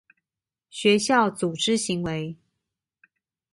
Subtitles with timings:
[0.71, 2.35] 學校組織行為